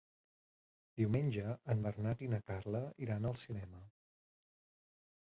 [1.01, 3.83] Diumenge en Bernat i na Carla iran al cinema.